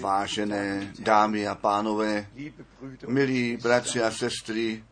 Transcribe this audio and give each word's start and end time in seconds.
Vážené 0.00 0.92
dámy 0.98 1.48
a 1.48 1.54
pánové, 1.54 2.26
milí 3.06 3.56
bratři 3.56 4.02
a 4.02 4.10
sestry, 4.10 4.84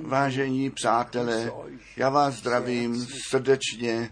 vážení 0.00 0.70
přátelé, 0.70 1.52
já 1.96 2.10
vás 2.10 2.34
zdravím 2.34 3.06
srdečně 3.28 4.10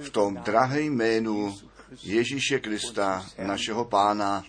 v 0.00 0.10
tom 0.10 0.34
drahém 0.34 0.84
jménu 0.84 1.54
Ježíše 2.02 2.58
Krista, 2.58 3.26
našeho 3.46 3.84
pána. 3.84 4.44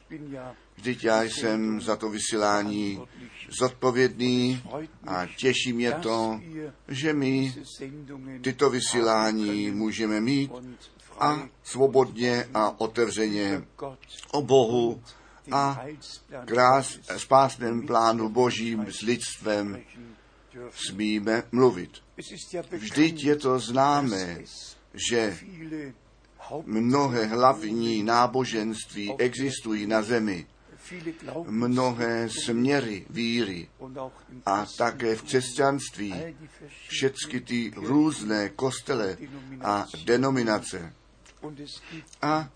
Vždyť 0.76 1.04
já 1.04 1.24
jsem 1.24 1.82
za 1.82 1.96
to 1.96 2.10
vysílání 2.10 3.02
zodpovědný 3.60 4.64
a 5.08 5.26
těší 5.38 5.74
mě 5.74 5.92
to, 5.92 6.42
že 6.88 7.14
my 7.14 7.56
tyto 8.42 8.70
vysílání 8.70 9.72
můžeme 9.72 10.22
mít 10.22 10.52
a 11.20 11.50
svobodně 11.64 12.50
a 12.54 12.80
otevřeně 12.80 13.64
o 14.32 14.42
Bohu 14.42 15.02
a 15.52 15.86
krás, 16.46 17.00
spásném 17.18 17.88
plánu 17.88 18.30
Božím 18.30 18.86
s 18.92 19.02
lidstvem 19.02 19.84
smíme 20.72 21.44
mluvit. 21.52 21.92
Vždyť 22.72 23.24
je 23.24 23.36
to 23.36 23.60
známé, 23.60 24.44
že 25.10 25.38
mnohé 26.66 27.26
hlavní 27.26 28.04
náboženství 28.04 29.14
existují 29.18 29.88
na 29.88 30.02
zemi, 30.02 30.46
mnohé 31.46 32.30
směry 32.30 33.06
víry 33.10 33.68
a 34.46 34.66
také 34.78 35.16
v 35.16 35.22
křesťanství 35.22 36.14
všechny 36.88 37.42
ty 37.42 37.72
různé 37.76 38.50
kostele 38.50 39.18
a 39.62 39.86
denominace. 40.06 40.94
A 42.22 42.50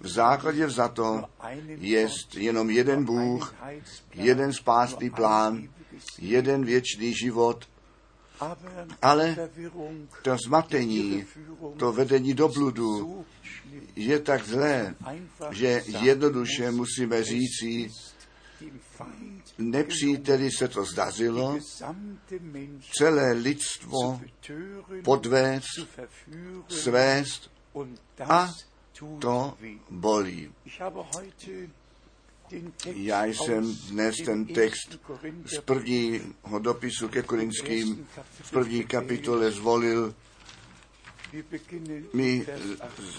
v 0.00 0.08
základě 0.08 0.66
vzato 0.66 1.24
je 1.66 2.08
jenom 2.34 2.70
jeden 2.70 3.04
Bůh, 3.04 3.54
jeden 4.14 4.52
spásný 4.52 5.10
plán, 5.10 5.68
jeden 6.18 6.64
věčný 6.64 7.14
život, 7.14 7.68
ale 9.02 9.36
to 10.22 10.36
zmatení, 10.46 11.24
to 11.76 11.92
vedení 11.92 12.34
do 12.34 12.48
bludu 12.48 13.24
je 13.96 14.18
tak 14.18 14.46
zlé, 14.46 14.94
že 15.50 15.82
jednoduše 16.00 16.70
musíme 16.70 17.24
říci, 17.24 17.90
nepříteli 19.58 20.50
se 20.50 20.68
to 20.68 20.84
zdařilo, 20.84 21.58
celé 22.98 23.32
lidstvo 23.32 24.20
podvést, 25.04 25.66
svést 26.68 27.51
a 28.28 28.48
to 29.18 29.54
bolí. 29.90 30.52
Já 32.84 33.24
jsem 33.24 33.74
dnes 33.74 34.16
ten 34.24 34.44
text 34.46 34.98
z 35.44 35.58
prvního 35.58 36.58
dopisu 36.58 37.08
ke 37.08 37.22
Korinským 37.22 38.06
v 38.42 38.50
první 38.50 38.84
kapitole 38.84 39.50
zvolil. 39.50 40.14
My 42.12 42.46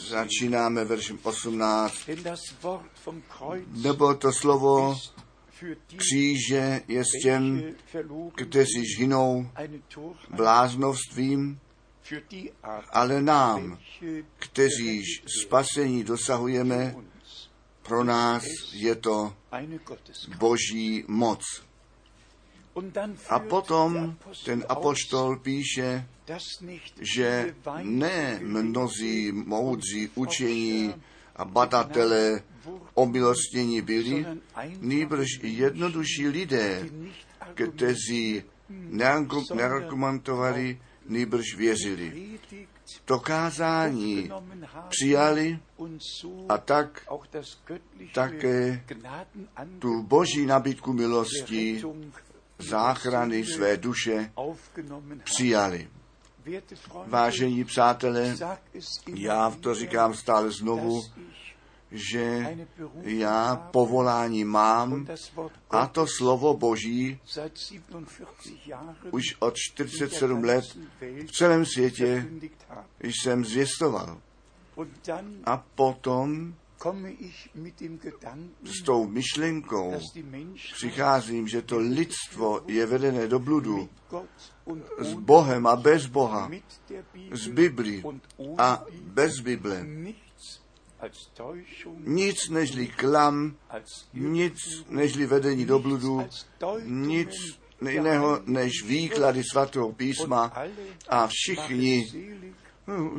začínáme 0.10 0.86
veršem 0.86 1.20
18. 1.23 2.10
Nebo 3.67 4.14
to 4.14 4.34
slovo 4.34 4.98
kříže 5.98 6.82
je 6.88 7.04
s 7.04 7.23
těm, 7.23 7.64
kteří 8.36 8.86
žinou 8.98 9.50
bláznovstvím, 10.30 11.60
ale 12.90 13.22
nám, 13.22 13.78
kteříž 14.40 15.23
spasení 15.42 16.04
dosahujeme, 16.04 16.95
pro 17.82 18.04
nás 18.04 18.44
je 18.73 18.95
to 18.95 19.34
boží 20.38 21.06
moc. 21.08 21.42
A 23.30 23.40
potom 23.40 24.16
ten 24.45 24.66
apoštol 24.70 25.39
píše, 25.39 26.08
že 27.02 27.55
ne 27.82 28.39
mnozí 28.44 29.32
moudří 29.32 30.10
učení 30.16 30.95
a 31.36 31.45
badatelé 31.45 32.44
omilostnění 32.94 33.82
byli, 33.82 34.26
nýbrž 34.80 35.27
jednodušší 35.44 36.27
lidé, 36.27 36.89
kteří 37.54 38.44
neargumentovali, 39.54 40.80
nýbrž 41.05 41.55
věřili. 41.58 42.39
To 43.05 43.19
kázání 43.19 44.30
přijali 44.89 45.59
a 46.49 46.58
tak 46.58 47.08
také 48.14 48.83
tu 49.80 50.03
boží 50.03 50.45
nabídku 50.45 50.93
milosti 50.93 51.83
záchrany 52.59 53.45
své 53.45 53.77
duše 53.77 54.31
přijali. 55.23 55.89
Vážení 57.08 57.64
přátelé, 57.64 58.35
já 59.15 59.49
to 59.61 59.75
říkám 59.75 60.14
stále 60.14 60.52
znovu, 60.52 61.02
že 61.93 62.58
já 63.02 63.55
povolání 63.55 64.43
mám 64.43 65.08
a 65.70 65.87
to 65.87 66.05
slovo 66.17 66.54
Boží 66.54 67.20
už 69.11 69.23
od 69.39 69.54
47 69.55 70.43
let 70.43 70.64
v 71.27 71.32
celém 71.32 71.65
světě 71.65 72.30
jsem 73.02 73.45
zvěstoval. 73.45 74.21
A 75.45 75.58
potom 75.58 76.53
s 78.64 78.83
tou 78.83 79.08
myšlenkou 79.08 79.93
přicházím, 80.73 81.48
že 81.48 81.61
to 81.61 81.77
lidstvo 81.77 82.61
je 82.67 82.86
vedené 82.86 83.27
do 83.27 83.39
bludu 83.39 83.89
s 84.99 85.14
Bohem 85.14 85.67
a 85.67 85.76
bez 85.76 86.05
Boha, 86.05 86.52
z 87.32 87.48
Bibli 87.48 88.03
a 88.58 88.83
bez 89.03 89.39
Bible. 89.39 89.86
Nic 92.05 92.49
nežli 92.49 92.87
klam, 92.87 93.55
nic 94.14 94.58
nežli 94.89 95.25
vedení 95.25 95.65
do 95.65 95.80
bludu, 95.80 96.27
nic 96.83 97.30
jiného 97.89 98.39
než 98.45 98.71
výklady 98.86 99.43
svatého 99.52 99.91
písma 99.91 100.53
a 101.09 101.27
všichni 101.27 102.11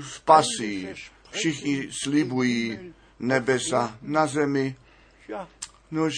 spasí, 0.01 0.89
všichni 1.31 1.89
slibují 2.03 2.95
nebesa 3.19 3.99
na 4.03 4.27
zemi. 4.27 4.77
Nož 5.91 6.15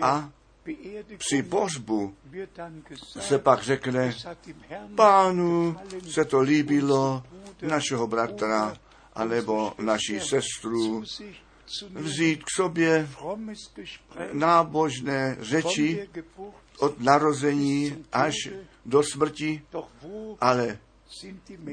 a 0.00 0.30
při 1.18 1.42
pohřbu 1.42 2.16
se 3.20 3.38
pak 3.38 3.62
řekne, 3.62 4.14
pánu 4.94 5.76
se 6.10 6.24
to 6.24 6.40
líbilo, 6.40 7.22
našeho 7.62 8.06
bratra 8.06 8.76
anebo 9.14 9.74
naši 9.78 10.20
sestru 10.20 11.04
vzít 11.90 12.44
k 12.44 12.50
sobě 12.56 13.08
nábožné 14.32 15.36
řeči 15.40 16.08
od 16.78 17.00
narození 17.00 18.04
až 18.12 18.34
do 18.86 19.02
smrti, 19.02 19.62
ale 20.40 20.78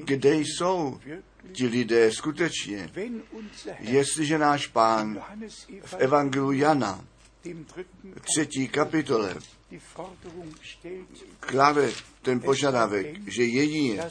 kde 0.04 0.36
jsou 0.36 1.00
ti 1.52 1.68
lidé 1.68 2.12
skutečně? 2.12 2.92
Jestliže 3.80 4.38
náš 4.38 4.68
pán 4.68 5.24
v 5.86 5.94
Evangelu 5.94 6.52
Jana, 6.52 7.06
třetí 8.22 8.68
kapitole, 8.68 9.36
klade 11.40 11.92
ten 12.22 12.40
požadavek, 12.40 13.32
že 13.32 13.44
jedině 13.44 14.04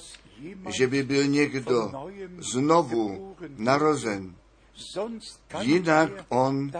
že 0.78 0.87
by 0.87 1.03
byl 1.03 1.27
někdo 1.27 1.93
znovu 2.38 3.37
narozen. 3.56 4.34
Jinak 5.60 6.10
on 6.28 6.70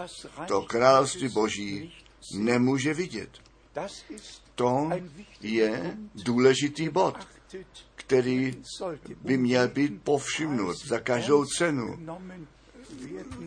to 0.47 0.61
království 0.61 1.29
boží 1.29 1.93
nemůže 2.37 2.93
vidět. 2.93 3.29
To 4.55 4.89
je 5.41 5.97
důležitý 6.15 6.89
bod, 6.89 7.27
který 7.95 8.53
by 9.21 9.37
měl 9.37 9.67
být 9.67 10.01
povšimnut 10.03 10.75
za 10.87 10.99
každou 10.99 11.45
cenu. 11.45 11.99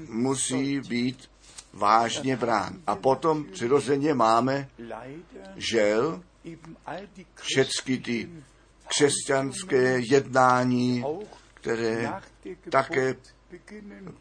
Musí 0.09 0.81
být 0.81 1.31
vážně 1.73 2.37
brán. 2.37 2.83
A 2.87 2.97
potom 2.97 3.45
přirozeně 3.45 4.15
máme 4.15 4.69
žel, 5.57 6.23
všechny 7.35 7.99
ty 7.99 8.31
křesťanské 8.99 10.01
jednání, 10.11 11.05
které 11.55 12.13
také 12.71 13.17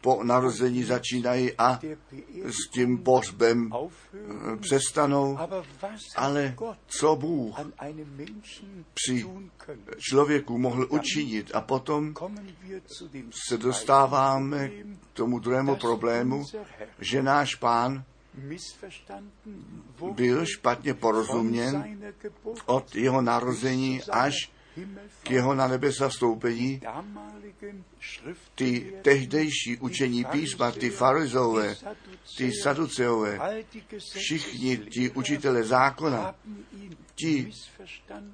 po 0.00 0.24
narození 0.24 0.84
začínají 0.84 1.52
a 1.58 1.80
s 2.44 2.70
tím 2.70 2.98
pohřbem 2.98 3.70
přestanou. 4.60 5.38
Ale 6.16 6.54
co 6.86 7.16
Bůh 7.16 7.60
při 8.94 9.26
člověku 9.98 10.58
mohl 10.58 10.86
učinit 10.90 11.50
a 11.54 11.60
potom 11.60 12.14
se 13.48 13.58
dostáváme 13.58 14.68
k 14.68 14.72
tomu 15.12 15.38
druhému 15.38 15.76
problému, 15.76 16.44
že 16.98 17.22
náš 17.22 17.54
pán 17.54 18.04
byl 20.14 20.46
špatně 20.46 20.94
porozuměn 20.94 21.98
od 22.66 22.96
jeho 22.96 23.22
narození 23.22 24.00
až 24.10 24.34
k 25.22 25.30
jeho 25.30 25.54
na 25.54 25.68
nebe 25.68 25.92
zastoupení. 25.92 26.80
Ty 28.54 28.92
tehdejší 29.02 29.76
učení 29.80 30.24
písma, 30.24 30.70
ty 30.70 30.90
farizové, 30.90 31.76
ty 32.36 32.52
saduceové, 32.52 33.64
všichni 33.98 34.76
ti 34.76 35.10
učitele 35.10 35.62
zákona, 35.64 36.34
ti 37.14 37.52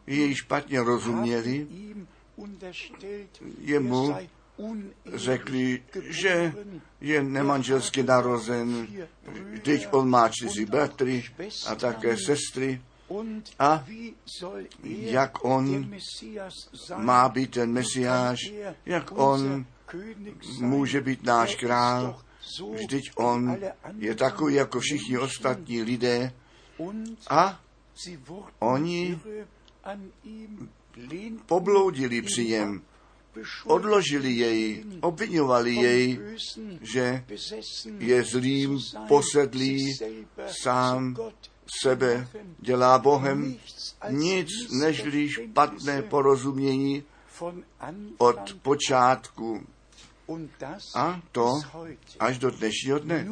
jej 0.06 0.34
špatně 0.34 0.82
rozuměli, 0.82 1.66
jemu 3.60 4.14
řekli, 5.14 5.82
že 6.08 6.52
je 7.00 7.22
nemanželsky 7.22 8.02
narozen, 8.02 8.86
teď 9.62 9.88
on 9.90 10.10
má 10.10 10.28
čtyři 10.28 10.66
bratry 10.66 11.24
a 11.66 11.74
také 11.74 12.16
sestry 12.16 12.80
a 13.58 13.86
jak 14.86 15.44
on 15.44 15.90
má 16.96 17.28
být 17.28 17.50
ten 17.50 17.72
mesiáš, 17.72 18.38
jak 18.86 19.18
on 19.18 19.66
může 20.60 21.00
být 21.00 21.22
náš 21.24 21.54
král, 21.54 22.20
vždyť 22.74 23.10
on 23.16 23.56
je 23.98 24.14
takový 24.14 24.54
jako 24.54 24.80
všichni 24.80 25.18
ostatní 25.18 25.82
lidé. 25.82 26.32
A 27.30 27.60
oni 28.58 29.20
pobloudili 31.46 32.22
při 32.22 32.44
něm, 32.44 32.82
odložili 33.64 34.32
jej, 34.32 34.84
obvinovali 35.00 35.74
jej, 35.74 36.18
že 36.80 37.24
je 37.98 38.22
zlým, 38.22 38.78
posedlý, 39.08 39.92
sám 40.62 41.16
sebe 41.82 42.28
dělá 42.58 42.98
Bohem 42.98 43.56
nic 44.10 44.48
nežli 44.70 45.28
špatné 45.28 46.02
porozumění 46.02 47.04
od 48.18 48.56
počátku. 48.62 49.66
A 50.94 51.20
to 51.32 51.60
až 52.20 52.38
do 52.38 52.50
dnešního 52.50 52.98
dne. 52.98 53.28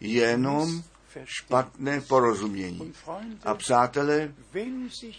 Jenom 0.00 0.82
špatné 1.24 2.00
porozumění. 2.00 2.92
A 3.44 3.54
přátelé, 3.54 4.34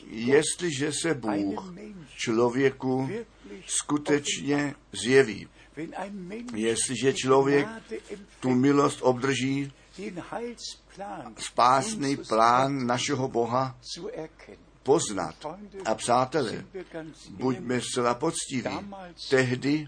jestliže 0.09 0.91
se 0.93 1.13
Bůh 1.13 1.73
člověku 2.17 3.09
skutečně 3.67 4.75
zjeví, 5.03 5.47
jestliže 6.55 7.13
člověk 7.13 7.67
tu 8.39 8.49
milost 8.49 8.99
obdrží, 9.01 9.71
spásný 11.37 12.17
plán 12.17 12.87
našeho 12.87 13.27
Boha 13.27 13.75
poznat. 14.83 15.35
A 15.85 15.95
přátelé, 15.95 16.65
buďme 17.29 17.81
zcela 17.81 18.13
poctiví. 18.13 18.69
Tehdy 19.29 19.87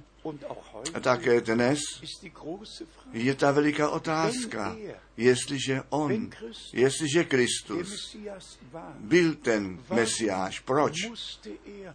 a 0.93 0.99
také 0.99 1.41
dnes 1.41 1.79
je 3.13 3.35
ta 3.35 3.51
veliká 3.51 3.89
otázka, 3.89 4.75
jestliže 5.17 5.81
on, 5.89 6.29
jestliže 6.73 7.23
Kristus 7.23 8.17
byl 8.99 9.35
ten 9.35 9.79
Mesiáš, 9.89 10.59
proč 10.59 10.93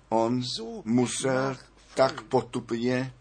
on 0.09 0.43
musel 0.85 1.57
tak 1.95 2.23
potupně 2.23 3.15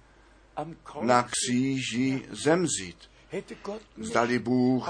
na 1.02 1.24
kříži 1.24 2.26
zemřít? 2.32 3.13
Zdali 3.98 4.40
Bůh 4.40 4.90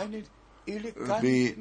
by 1.22 1.56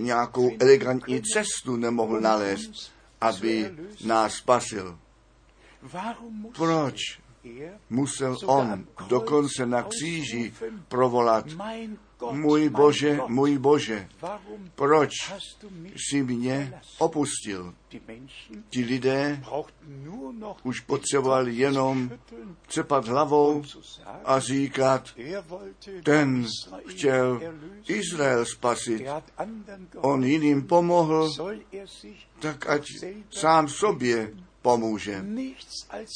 nějakou 0.00 0.50
elegantní 0.60 1.22
cestu 1.22 1.76
nemohl 1.76 2.20
nalézt, 2.20 2.92
aby 3.20 3.70
nás 4.04 4.34
spasil. 4.34 4.98
Proč 6.56 6.96
musel 7.90 8.36
on 8.46 8.86
dokonce 9.08 9.66
na 9.66 9.82
kříži 9.82 10.52
provolat 10.88 11.46
můj 12.30 12.68
Bože, 12.68 13.18
můj 13.26 13.58
Bože, 13.58 14.08
proč 14.74 15.10
jsi 15.96 16.22
mě 16.22 16.80
opustil? 16.98 17.74
Ti 18.68 18.84
lidé 18.84 19.42
už 20.62 20.80
potřebovali 20.80 21.54
jenom 21.54 22.10
cepat 22.68 23.08
hlavou 23.08 23.62
a 24.24 24.40
říkat, 24.40 25.08
ten 26.02 26.46
chtěl 26.86 27.40
Izrael 27.88 28.44
spasit, 28.44 29.02
on 29.96 30.24
jiným 30.24 30.66
pomohl, 30.66 31.30
tak 32.38 32.66
ať 32.66 32.86
sám 33.30 33.68
sobě 33.68 34.32
pomůže. 34.66 35.24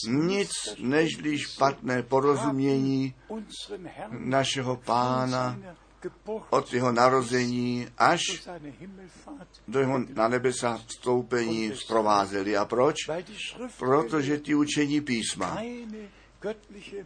Nic 0.09 0.51
nežli 0.79 1.39
špatné 1.39 2.03
porozumění 2.03 3.15
našeho 4.11 4.77
pána 4.77 5.59
od 6.51 6.73
jeho 6.73 6.93
narození 6.93 7.87
až 7.99 8.23
do 9.69 9.81
jeho 9.81 9.99
na 10.15 10.29
nebesa 10.29 10.81
vstoupení 10.87 11.73
zprovázeli. 11.75 12.57
A 12.57 12.65
proč? 12.65 12.97
Protože 13.79 14.39
ty 14.39 14.55
učení 14.55 15.01
písma 15.01 15.63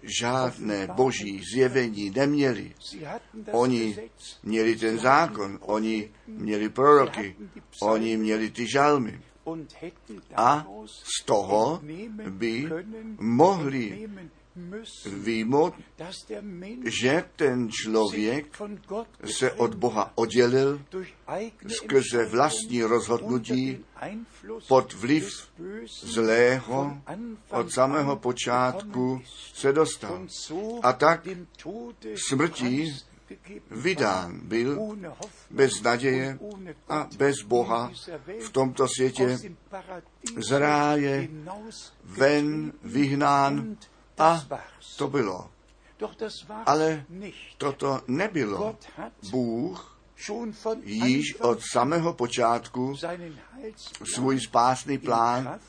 žádné 0.02 0.86
boží 0.86 1.42
zjevení 1.54 2.10
neměli. 2.10 2.74
Oni 3.52 3.96
měli 4.42 4.76
ten 4.76 4.98
zákon, 4.98 5.58
oni 5.60 6.10
měli 6.26 6.68
proroky, 6.68 7.36
oni 7.82 8.16
měli 8.16 8.50
ty 8.50 8.66
žalmy. 8.70 9.20
A 10.36 10.66
z 11.20 11.24
toho 11.24 11.80
by 12.28 12.68
mohli 13.18 14.08
výjmout, 15.06 15.74
že 16.84 17.24
ten 17.36 17.68
člověk 17.70 18.62
se 19.24 19.52
od 19.52 19.74
Boha 19.74 20.12
oddělil 20.14 20.82
skrze 21.68 22.24
vlastní 22.24 22.82
rozhodnutí 22.82 23.84
pod 24.68 24.92
vliv 24.92 25.28
zlého 26.02 26.98
od 27.50 27.72
samého 27.72 28.16
počátku 28.16 29.22
se 29.54 29.72
dostal. 29.72 30.26
A 30.82 30.92
tak 30.92 31.28
smrtí 32.28 32.92
vydán 33.70 34.40
byl 34.42 34.96
bez 35.50 35.82
naděje 35.82 36.38
a 36.88 37.08
bez 37.16 37.36
Boha 37.46 37.92
v 38.46 38.50
tomto 38.50 38.88
světě 38.88 39.38
z 40.36 40.58
ráje 40.58 41.28
ven 42.04 42.72
vyhnán 42.82 43.76
a 44.18 44.46
to 44.96 45.08
bylo. 45.08 45.50
Ale 46.66 47.04
toto 47.58 48.00
nebylo. 48.08 48.76
Bůh 49.30 49.98
již 50.82 51.34
od 51.40 51.58
samého 51.72 52.12
počátku 52.12 52.96
svůj 54.14 54.40
spásný 54.40 54.98
plán 54.98 55.60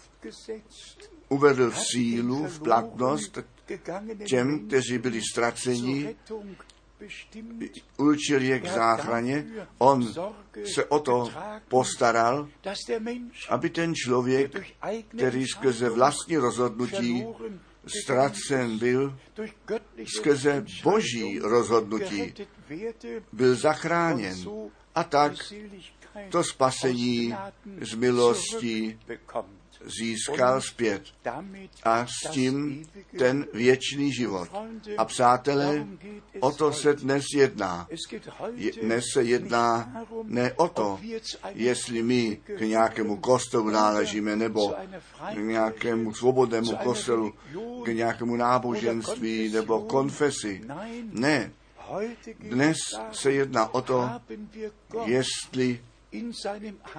uvedl 1.30 1.72
v 1.72 1.80
sílu, 1.80 2.44
v 2.48 2.60
platnost 2.60 3.38
těm, 4.28 4.68
kteří 4.68 4.98
byli 4.98 5.22
ztraceni, 5.32 6.16
určil 7.98 8.42
je 8.42 8.60
k 8.60 8.68
záchraně, 8.68 9.48
on 9.78 10.14
se 10.74 10.86
o 10.86 11.00
to 11.00 11.32
postaral, 11.68 12.50
aby 13.50 13.70
ten 13.70 13.96
člověk, 13.96 14.52
který 15.08 15.48
skrze 15.48 15.90
vlastní 15.90 16.38
rozhodnutí 16.38 17.26
ztracen 18.04 18.78
byl, 18.78 19.20
skrze 20.18 20.66
boží 20.84 21.40
rozhodnutí 21.40 22.34
byl 23.34 23.56
zachráněn. 23.56 24.38
A 24.96 25.04
tak 25.04 25.34
to 26.30 26.44
spasení 26.44 27.36
z 27.82 27.94
milosti 27.94 29.00
získal 30.00 30.62
zpět 30.62 31.04
a 31.84 32.06
s 32.06 32.30
tím 32.32 32.86
ten 33.18 33.48
věčný 33.54 34.14
život. 34.14 34.50
A 34.98 35.06
přátelé, 35.06 35.88
o 36.40 36.52
to 36.52 36.74
se 36.74 36.94
dnes 36.94 37.24
jedná. 37.36 37.88
Je, 38.56 38.72
dnes 38.72 39.04
se 39.14 39.24
jedná 39.24 39.94
ne 40.24 40.54
o 40.54 40.68
to, 40.68 41.00
jestli 41.54 42.04
my 42.04 42.36
k 42.58 42.60
nějakému 42.60 43.18
kostelu 43.18 43.70
náležíme, 43.70 44.36
nebo 44.36 44.74
k 45.34 45.38
nějakému 45.38 46.14
svobodnému 46.14 46.76
kostelu, 46.84 47.34
k 47.86 47.88
nějakému 47.88 48.36
náboženství 48.36 49.50
nebo 49.50 49.82
konfesi. 49.82 50.62
Ne, 51.12 51.52
dnes 52.40 52.78
se 53.12 53.32
jedná 53.32 53.74
o 53.74 53.82
to, 53.82 54.10
jestli 55.06 55.82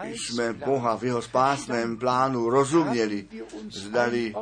jsme 0.04 0.52
Boha 0.52 0.96
v 0.96 1.04
jeho 1.04 1.22
spásném 1.22 1.96
plánu 1.96 2.50
rozuměli, 2.50 3.28
zdali 3.68 4.34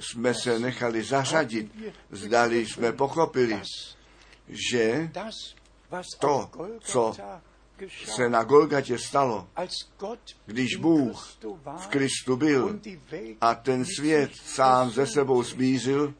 jsme 0.00 0.34
se 0.34 0.58
nechali 0.58 1.02
zařadit, 1.02 1.72
zdali 2.10 2.66
jsme 2.66 2.92
pochopili, 2.92 3.60
že 4.48 5.10
to, 6.20 6.50
co 6.80 7.14
se 8.04 8.28
na 8.28 8.42
Golgatě 8.42 8.98
stalo, 8.98 9.48
když 10.46 10.76
Bůh 10.76 11.36
v 11.76 11.86
Kristu 11.86 12.36
byl 12.36 12.80
a 13.40 13.54
ten 13.54 13.84
svět 13.84 14.30
sám 14.44 14.90
ze 14.90 15.06
sebou 15.06 15.42
smířil, 15.42 16.14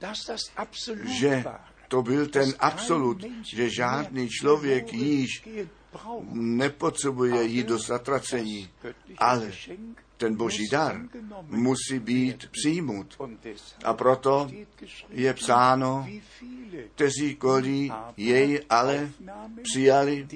že 1.05 1.45
to 1.89 2.03
byl 2.03 2.27
ten 2.27 2.55
absolut, 2.59 3.25
že 3.55 3.71
žádný 3.71 4.29
člověk 4.29 4.93
již 4.93 5.49
nepotřebuje 6.33 7.45
jít 7.45 7.67
do 7.67 7.79
zatracení, 7.79 8.71
ale 9.19 9.53
ten 10.17 10.35
boží 10.35 10.69
dar 10.73 11.01
musí 11.49 11.99
být 11.99 12.49
přijmut. 12.51 13.17
A 13.85 13.95
proto 13.95 14.51
je 15.11 15.35
psáno, 15.35 16.09
kteří 16.95 17.35
kolí 17.35 17.93
jej 18.17 18.61
ale 18.71 19.11
přijali, 19.63 20.29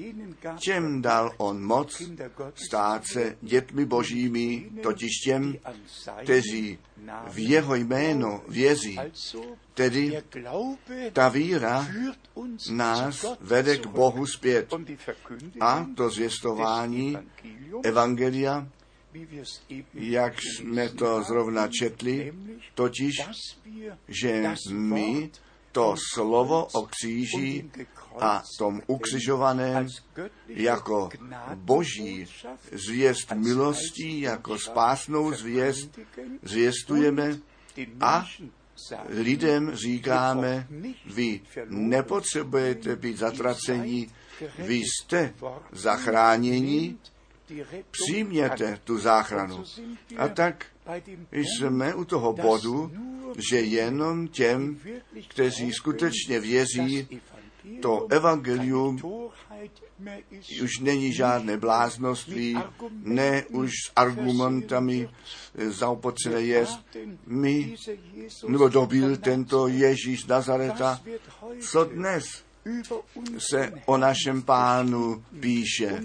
čem 0.59 1.01
dal 1.01 1.31
on 1.37 1.63
moc 1.63 2.01
stát 2.67 3.05
se 3.05 3.37
dětmi 3.41 3.85
božími, 3.85 4.69
totiž 4.83 5.11
těm, 5.23 5.57
kteří 6.23 6.79
v 7.31 7.39
jeho 7.49 7.75
jméno 7.75 8.41
věří. 8.47 8.99
Tedy 9.73 10.21
ta 11.13 11.29
víra 11.29 11.87
nás 12.71 13.25
vede 13.41 13.77
k 13.77 13.85
Bohu 13.85 14.25
zpět. 14.25 14.73
A 15.59 15.85
to 15.95 16.09
zvěstování 16.09 17.17
Evangelia 17.83 18.67
jak 19.93 20.33
jsme 20.41 20.89
to 20.89 21.23
zrovna 21.23 21.67
četli, 21.67 22.33
totiž, 22.75 23.15
že 24.07 24.53
my 24.71 25.31
to 25.71 25.95
slovo 26.13 26.65
o 26.73 26.87
kříži 26.87 27.71
a 28.19 28.43
tom 28.57 28.81
ukřižovaném 28.87 29.87
jako 30.47 31.09
boží 31.55 32.25
zvěst 32.71 33.31
milostí, 33.31 34.21
jako 34.21 34.59
spásnou 34.59 35.33
zvěst 35.33 35.99
zvěstujeme 36.43 37.37
a 38.01 38.25
lidem 39.07 39.75
říkáme, 39.75 40.67
vy 41.05 41.41
nepotřebujete 41.69 42.95
být 42.95 43.17
zatracení, 43.17 44.07
vy 44.57 44.75
jste 44.75 45.33
zachráněni 45.71 46.97
přijměte 47.91 48.79
tu 48.83 48.99
záchranu. 48.99 49.63
A 50.17 50.27
tak 50.27 50.65
jsme 51.31 51.95
u 51.95 52.05
toho 52.05 52.33
bodu, 52.33 52.91
že 53.49 53.59
jenom 53.59 54.27
těm, 54.27 54.79
kteří 55.27 55.73
skutečně 55.73 56.39
věří, 56.39 57.07
to 57.81 58.07
evangelium 58.09 58.99
už 60.63 60.79
není 60.79 61.13
žádné 61.13 61.57
bláznoství, 61.57 62.57
ne 63.03 63.43
už 63.49 63.71
s 63.71 63.91
argumentami 63.95 65.09
zaopotřené 65.69 66.41
jest. 66.41 66.79
My, 67.27 67.75
nebo 68.47 68.69
dobil 68.69 69.17
tento 69.17 69.67
Ježíš 69.67 70.25
Nazareta, 70.25 71.01
co 71.71 71.83
dnes 71.83 72.23
se 73.37 73.73
o 73.85 73.97
našem 73.97 74.41
pánu 74.41 75.23
píše 75.39 76.03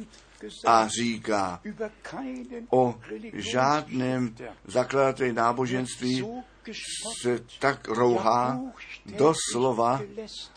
a 0.67 0.89
říká 0.89 1.61
o 2.71 2.95
žádném 3.33 4.37
zakladateli 4.65 5.33
náboženství 5.33 6.25
se 7.23 7.45
tak 7.59 7.89
rouhá, 7.89 8.61
doslova 9.07 10.01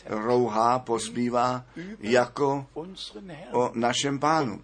rouhá, 0.06 0.80
pospívá 0.80 1.66
jako 2.00 2.68
o 3.52 3.72
našem 3.74 4.20
pánu. 4.20 4.62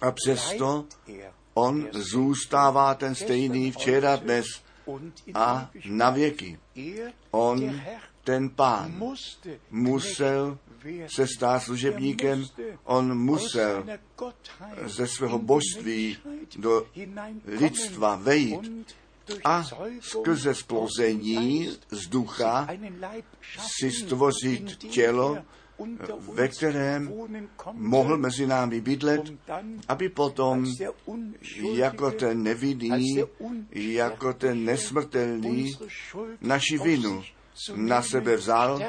A 0.00 0.12
přesto 0.12 0.84
on 1.54 1.88
zůstává 1.92 2.94
ten 2.94 3.14
stejný 3.14 3.72
včera, 3.72 4.16
dnes 4.16 4.46
a 5.34 5.70
na 5.84 6.10
věky. 6.10 6.58
On, 7.30 7.80
ten 8.24 8.50
pán, 8.50 9.02
musel 9.70 10.58
se 11.06 11.26
stát 11.26 11.62
služebníkem, 11.62 12.44
on 12.84 13.18
musel 13.18 13.86
ze 14.84 15.06
svého 15.06 15.38
božství 15.38 16.16
do 16.56 16.86
lidstva 17.46 18.16
vejít 18.16 18.94
a 19.44 19.64
skrze 20.00 20.54
splození 20.54 21.70
z 21.90 22.06
ducha 22.06 22.68
si 23.78 23.90
stvořit 23.90 24.76
tělo, 24.76 25.38
ve 26.32 26.48
kterém 26.48 27.12
mohl 27.72 28.16
mezi 28.16 28.46
námi 28.46 28.80
bydlet, 28.80 29.32
aby 29.88 30.08
potom 30.08 30.66
jako 31.72 32.10
ten 32.10 32.42
nevinný, 32.42 33.24
jako 33.70 34.32
ten 34.32 34.64
nesmrtelný 34.64 35.72
naši 36.40 36.78
vinu 36.78 37.22
na 37.74 38.02
sebe 38.02 38.36
vzal 38.36 38.80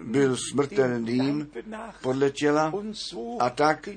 byl 0.00 0.36
smrtelným 0.50 1.50
podle 2.02 2.30
těla 2.30 2.72
a 3.38 3.50
tak 3.50 3.88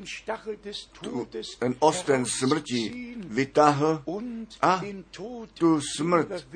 tu, 1.02 1.28
ten 1.60 1.76
osten 1.80 2.26
smrti 2.26 3.16
vytáhl 3.28 4.04
a 4.62 4.82
tu 5.54 5.82
smrt 5.98 6.48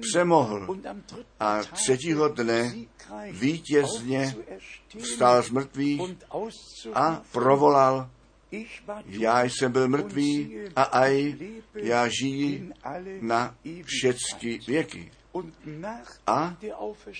přemohl. 0.00 0.80
A 1.40 1.62
třetího 1.62 2.28
dne 2.28 2.74
vítězně 3.30 4.36
vstal 4.98 5.42
z 5.42 5.50
mrtvých 5.50 6.02
a 6.94 7.22
provolal 7.32 8.10
já 9.06 9.44
jsem 9.44 9.72
byl 9.72 9.88
mrtvý 9.88 10.58
a 10.76 10.82
aj 10.82 11.36
já 11.74 12.08
žiji 12.08 12.72
na 13.20 13.56
všechny 13.84 14.58
věky 14.66 15.10
a 16.26 16.56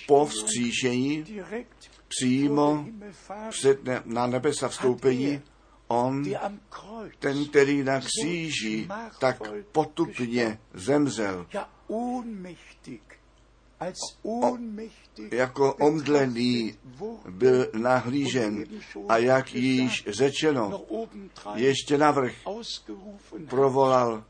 po 0.07 0.25
vzkříšení 0.25 1.25
přímo 2.07 2.85
před 3.49 3.83
ne, 3.83 4.01
na 4.05 4.27
nebesa 4.27 4.67
vstoupení 4.69 5.41
on, 5.87 6.25
ten, 7.19 7.45
který 7.45 7.83
na 7.83 8.01
kříži 8.01 8.87
tak 9.19 9.41
potupně 9.71 10.59
zemřel, 10.73 11.47
o, 14.23 14.57
jako 15.31 15.73
omdlený 15.73 16.77
byl 17.29 17.67
nahlížen. 17.73 18.65
a 19.09 19.17
jak 19.17 19.53
již 19.53 20.05
řečeno, 20.07 20.85
ještě 21.55 21.97
navrh 21.97 22.33
provolal 23.49 24.23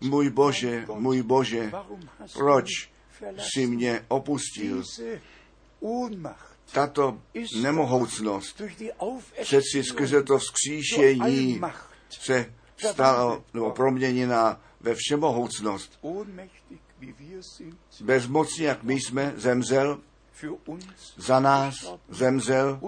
můj 0.00 0.30
Bože, 0.30 0.86
můj 0.94 1.22
Bože, 1.22 1.72
proč 2.32 2.66
si 3.54 3.66
mě 3.66 4.04
opustil? 4.08 4.82
Tato 6.72 7.18
nemohoucnost 7.60 8.62
přeci 9.42 9.84
skrze 9.84 10.22
to 10.22 10.38
vzkříšení 10.38 11.60
se 12.10 12.54
stala 12.76 13.42
nebo 13.54 13.70
proměněna 13.70 14.60
ve 14.80 14.94
všemohoucnost. 14.94 16.00
Bezmocně, 18.00 18.66
jak 18.66 18.82
my 18.82 18.94
jsme, 18.94 19.32
zemřel, 19.36 20.00
za 21.16 21.40
nás 21.40 21.74
zemřel, 22.08 22.80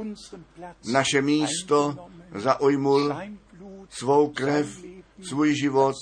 naše 0.92 1.22
místo 1.22 2.08
zaujmul 2.34 3.14
svou 3.90 4.28
krev 4.28 4.84
svůj 5.28 5.54
život 5.54 5.96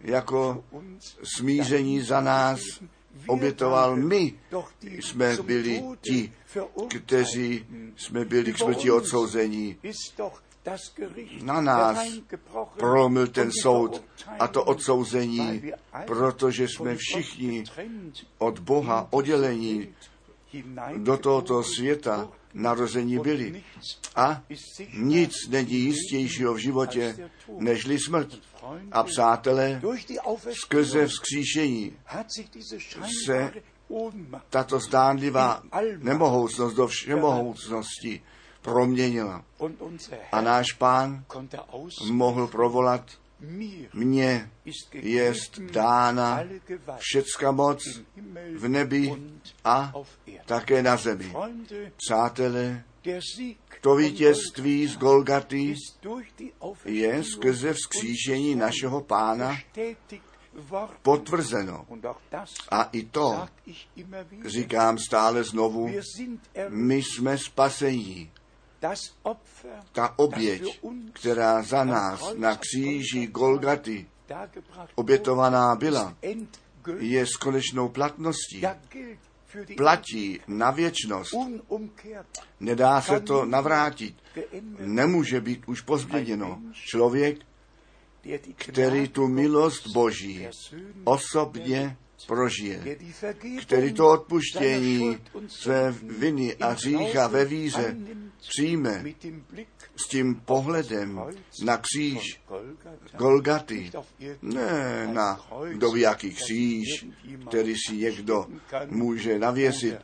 jako 0.00 0.64
smíření 1.36 2.02
za 2.02 2.20
nás 2.20 2.60
obětoval. 3.26 3.96
My 3.96 4.34
jsme 4.82 5.36
byli 5.42 5.82
ti, 6.00 6.32
kteří 6.98 7.66
jsme 7.96 8.24
byli 8.24 8.52
k 8.52 8.58
smrti 8.58 8.90
odsouzení. 8.90 9.76
na 11.42 11.60
nás 11.60 11.98
prolomil 12.76 13.26
ten 13.26 13.50
soud 13.62 14.04
a 14.38 14.48
to 14.48 14.64
odsouzení, 14.64 15.72
protože 16.06 16.68
jsme 16.68 16.96
všichni 16.96 17.64
od 18.38 18.58
Boha 18.58 19.08
oddělení 19.10 19.94
do 20.96 21.16
tohoto 21.16 21.62
světa 21.62 22.28
narození 22.54 23.18
byli. 23.18 23.62
A 24.16 24.42
nic 24.92 25.32
není 25.48 25.72
jistějšího 25.72 26.54
v 26.54 26.58
životě, 26.58 27.30
nežli 27.58 27.98
smrt. 27.98 28.28
A 28.92 29.02
přátelé, 29.02 29.82
skrze 30.52 31.06
vzkříšení 31.06 31.96
se 33.26 33.52
tato 34.50 34.80
zdánlivá 34.80 35.62
nemohoucnost 35.98 36.74
do 36.74 36.86
všemohoucnosti 36.86 38.22
proměnila. 38.62 39.44
A 40.32 40.40
náš 40.40 40.72
pán 40.72 41.24
mohl 42.10 42.46
provolat 42.46 43.19
mně 43.94 44.50
jest 44.92 45.60
dána 45.60 46.42
všecka 46.98 47.50
moc 47.50 47.84
v 48.56 48.68
nebi 48.68 49.14
a 49.64 49.92
také 50.46 50.82
na 50.82 50.96
zemi. 50.96 51.32
Přátelé, 51.96 52.84
to 53.80 53.96
vítězství 53.96 54.86
z 54.86 54.96
Golgaty 54.96 55.74
je 56.84 57.24
skrze 57.24 57.72
vzkříšení 57.72 58.54
našeho 58.54 59.00
pána 59.00 59.56
potvrzeno. 61.02 61.86
A 62.70 62.82
i 62.82 63.02
to 63.02 63.46
říkám 64.46 64.98
stále 64.98 65.44
znovu, 65.44 65.90
my 66.68 67.02
jsme 67.02 67.38
spasení. 67.38 68.30
Ta 69.92 70.18
oběť, 70.18 70.80
která 71.12 71.62
za 71.62 71.84
nás 71.84 72.34
na 72.36 72.56
kříži 72.56 73.26
Golgaty 73.26 74.06
obětovaná 74.94 75.76
byla, 75.76 76.16
je 76.98 77.26
s 77.26 77.36
konečnou 77.36 77.88
platností. 77.88 78.62
Platí 79.76 80.40
na 80.48 80.70
věčnost. 80.70 81.34
Nedá 82.60 83.00
se 83.00 83.20
to 83.20 83.44
navrátit. 83.44 84.16
Nemůže 84.78 85.40
být 85.40 85.68
už 85.68 85.80
pozměněno. 85.80 86.62
Člověk, 86.72 87.38
který 88.56 89.08
tu 89.08 89.28
milost 89.28 89.86
Boží 89.86 90.48
osobně 91.04 91.96
prožije, 92.26 92.98
který 93.62 93.92
to 93.92 94.10
odpuštění 94.10 95.18
své 95.46 95.94
viny 96.02 96.56
a 96.56 96.74
řícha 96.74 97.26
ve 97.26 97.44
víře 97.44 97.96
přijme 98.48 99.04
s 99.96 100.08
tím 100.08 100.34
pohledem 100.34 101.22
na 101.64 101.76
kříž 101.76 102.40
Golgaty, 103.18 103.90
ne 104.42 105.08
na 105.12 105.46
kdo 105.72 105.96
jaký 105.96 106.30
kříž, 106.30 107.06
který 107.48 107.74
si 107.76 107.96
někdo 107.96 108.46
může 108.86 109.38
navěsit, 109.38 109.96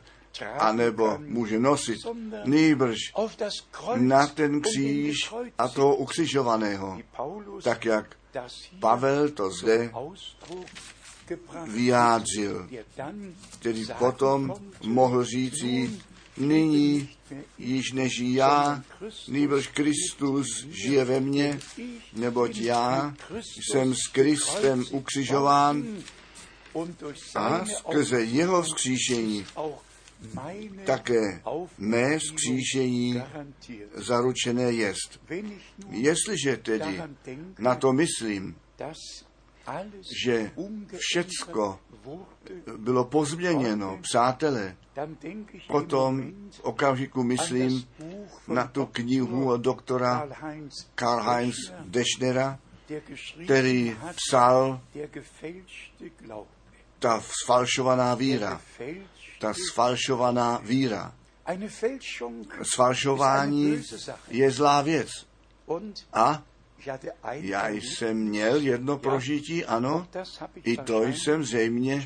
anebo 0.59 1.17
může 1.17 1.59
nosit, 1.59 1.97
nýbrž 2.45 2.97
na 3.95 4.27
ten 4.27 4.61
kříž 4.61 5.15
a 5.57 5.67
toho 5.67 5.95
ukřižovaného, 5.95 6.99
tak 7.63 7.85
jak 7.85 8.17
Pavel 8.79 9.29
to 9.29 9.49
zde 9.51 9.91
vyjádřil, 11.67 12.69
který 13.59 13.85
potom 13.99 14.53
mohl 14.83 15.23
říci, 15.23 15.99
nyní 16.37 17.09
již 17.57 17.91
nežijí 17.91 18.33
já, 18.33 18.83
nýbrž 19.27 19.67
Kristus 19.67 20.65
žije 20.69 21.05
ve 21.05 21.19
mně, 21.19 21.59
neboť 22.13 22.57
já 22.57 23.15
jsem 23.71 23.95
s 23.95 24.07
Kristem 24.11 24.85
ukřižován 24.91 25.83
a 27.35 27.65
skrze 27.65 28.23
jeho 28.23 28.61
vzkříšení 28.61 29.45
také 30.85 31.41
mé 31.77 32.19
vzkříšení 32.19 33.21
zaručené 33.95 34.71
jest. 34.71 35.19
Jestliže 35.89 36.57
tedy 36.57 37.01
na 37.59 37.75
to 37.75 37.93
myslím, 37.93 38.55
že 40.23 40.51
všecko 40.97 41.79
bylo 42.77 43.05
pozměněno, 43.05 43.99
přátelé, 44.01 44.75
potom 45.67 46.31
okamžiku 46.61 47.23
myslím 47.23 47.87
na 48.47 48.67
tu 48.67 48.85
knihu 48.85 49.49
od 49.49 49.61
doktora 49.61 50.27
Karl-Heinz 50.95 51.55
Deschnera, 51.85 52.59
který 53.43 53.97
psal 54.15 54.81
ta 56.99 57.21
sfalšovaná 57.43 58.15
víra. 58.15 58.61
Ta 59.39 59.53
sfalšovaná 59.53 60.57
víra. 60.57 61.13
Sfalšování 62.61 63.81
je 64.27 64.51
zlá 64.51 64.81
věc. 64.81 65.09
A 66.13 66.43
já 67.41 67.69
jsem 67.69 68.17
měl 68.17 68.55
jedno 68.61 68.97
prožití, 68.97 69.65
ano, 69.65 70.07
i 70.63 70.77
to 70.77 71.03
jsem 71.03 71.43
zřejmě 71.43 72.03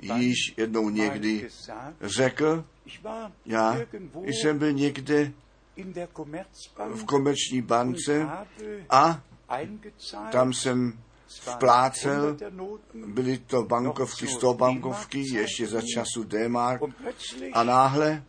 již 0.00 0.54
jednou 0.56 0.88
někdy 0.88 1.48
řekl. 2.00 2.64
Já 3.46 3.78
jsem 4.26 4.58
byl 4.58 4.72
někde 4.72 5.32
v 6.94 7.04
komerční 7.04 7.62
bance 7.62 8.28
a 8.90 9.22
tam 10.32 10.52
jsem 10.52 10.98
vplácel, 11.54 12.36
byly 13.06 13.38
to 13.38 13.62
bankovky, 13.62 14.26
100 14.26 14.54
bankovky, 14.54 15.24
ještě 15.34 15.66
za 15.66 15.80
času 15.94 16.24
D-mark 16.24 16.82
a 17.52 17.64
náhle 17.64 18.24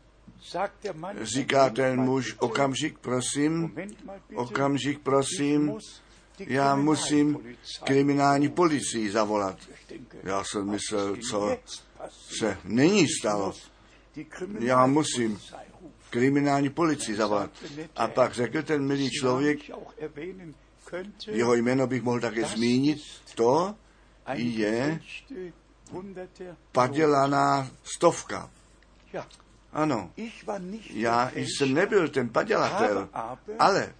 Říká 1.21 1.69
ten 1.69 2.01
muž, 2.01 2.35
okamžik 2.39 2.99
prosím, 2.99 3.75
okamžik 4.35 4.99
prosím, 4.99 5.77
já 6.39 6.75
musím 6.75 7.55
kriminální 7.83 8.49
policii 8.49 9.11
zavolat. 9.11 9.57
Já 10.23 10.43
jsem 10.43 10.69
myslel, 10.69 11.17
co 11.29 11.57
se 12.37 12.57
není 12.63 13.07
stalo. 13.07 13.53
Já 14.59 14.85
musím 14.85 15.39
kriminální 16.09 16.69
policii 16.69 17.15
zavolat. 17.15 17.51
A 17.95 18.07
pak 18.07 18.33
řekl 18.33 18.63
ten 18.63 18.87
milý 18.87 19.09
člověk, 19.09 19.59
jeho 21.27 21.53
jméno 21.53 21.87
bych 21.87 22.01
mohl 22.01 22.19
také 22.19 22.45
zmínit, 22.45 22.97
to 23.35 23.75
je 24.35 24.99
padělaná 26.71 27.71
stovka. 27.83 28.49
Ano, 29.73 30.11
já 30.89 31.31
jsem 31.35 31.73
nebyl 31.73 32.09
ten 32.09 32.29
padělatel, 32.29 33.09
ale 33.59 33.93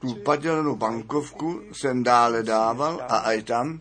tu 0.00 0.14
padělanou 0.14 0.76
bankovku 0.76 1.62
jsem 1.72 2.02
dále 2.02 2.42
dával 2.42 3.06
a 3.08 3.32
i 3.32 3.42
tam 3.42 3.80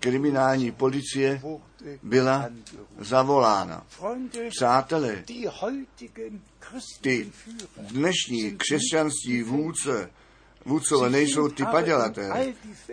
kriminální 0.00 0.72
policie 0.72 1.42
byla 2.02 2.48
zavolána. 2.98 3.86
Přátelé, 4.48 5.24
ty 7.00 7.32
dnešní 7.78 8.56
křesťanství 8.56 9.42
vůdce 9.42 10.10
vůdcové 10.66 11.10
nejsou 11.10 11.48
ty 11.48 11.64
padělaté, 11.64 12.30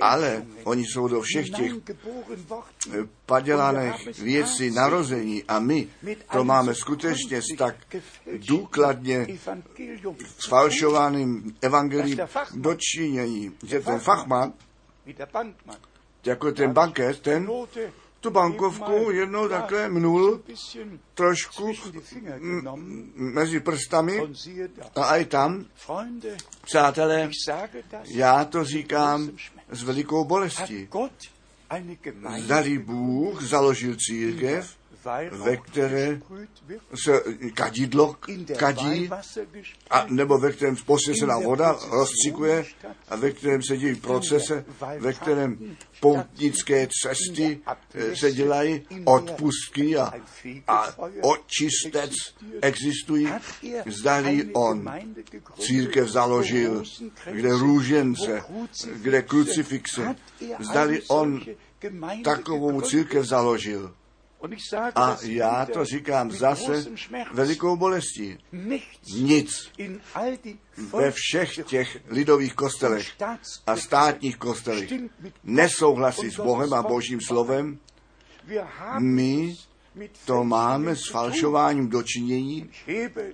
ale 0.02 0.46
oni 0.64 0.86
jsou 0.86 1.08
do 1.08 1.22
všech 1.22 1.50
těch 1.50 1.72
eh, 1.90 2.98
padělaných 3.26 4.20
věcí 4.20 4.72
narození. 4.72 5.44
A 5.44 5.60
my 5.60 5.88
to 6.32 6.44
máme 6.44 6.76
skutečně 6.76 7.42
s 7.42 7.58
tak 7.58 7.76
důkladně 8.48 9.28
sfalšovaným 10.40 11.56
evangelím 11.62 12.20
dočinění, 12.54 13.52
že 13.66 13.80
ten 13.80 14.00
fachman, 14.00 14.54
jako 16.26 16.52
ten 16.52 16.74
bankér, 16.74 17.16
ten 17.16 17.48
tu 18.24 18.30
bankovku 18.30 19.12
jednou 19.12 19.50
takhle 19.50 19.90
mnul 19.90 20.42
trošku 21.14 21.74
mezi 23.16 23.60
prstami 23.60 24.22
a 24.96 25.18
i 25.18 25.26
tam, 25.26 25.66
přátelé, 26.62 27.30
já 28.06 28.46
to 28.46 28.64
říkám 28.64 29.30
s 29.70 29.84
velikou 29.84 30.26
bolestí. 30.26 30.90
Zdali 32.38 32.78
Bůh 32.78 33.44
založil 33.44 33.96
církev 33.96 34.76
ve 35.32 35.58
které 35.58 36.22
se 37.04 37.24
kadidlo 37.54 38.16
kadí, 38.58 39.10
a 39.90 40.06
nebo 40.10 40.38
ve 40.38 40.52
kterém 40.52 40.76
posvěcená 40.76 41.40
voda 41.40 41.80
rozcikuje 41.92 42.66
a 43.10 43.16
ve 43.16 43.32
kterém 43.32 43.64
se 43.64 43.78
dějí 43.78 43.96
procese, 43.96 44.66
ve 45.00 45.14
kterém 45.14 45.76
poutnické 46.00 46.88
cesty 47.02 47.60
eh, 47.94 48.16
se 48.16 48.32
dělají, 48.32 48.82
odpustky 49.06 49.98
a, 49.98 50.14
a 50.68 50.96
očistec 51.22 52.12
existují. 52.62 53.28
Zdali 53.86 54.50
on 54.54 54.94
církev 55.60 56.10
založil, 56.10 56.84
kde 57.32 57.50
růžence, 57.50 58.44
kde 58.96 59.22
krucifixe, 59.22 60.16
zdali 60.60 61.02
on 61.08 61.42
takovou 62.24 62.82
církev 62.82 63.26
založil. 63.26 63.94
A 64.96 65.18
já 65.22 65.66
to 65.66 65.86
říkám 65.86 66.32
zase 66.32 66.86
velikou 67.34 67.76
bolestí. 67.76 68.38
Nic. 69.16 69.72
ve 70.94 71.12
všech 71.12 71.66
těch 71.66 71.98
lidových 72.08 72.54
kostelech 72.54 73.08
a 73.68 73.76
státních 73.76 74.38
kostelech 74.38 74.90
nesouhlasí 75.44 76.32
s 76.32 76.36
Bohem 76.36 76.74
a 76.74 76.82
Božím 76.82 77.20
slovem. 77.22 77.80
My 79.00 79.56
to 80.26 80.44
máme 80.44 80.96
s 80.96 81.10
falšováním 81.12 81.90
dočinění 81.90 82.70